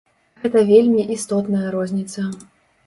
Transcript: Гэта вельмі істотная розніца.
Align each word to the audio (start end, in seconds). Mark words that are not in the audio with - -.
Гэта 0.45 0.63
вельмі 0.71 1.05
істотная 1.17 1.63
розніца. 1.77 2.29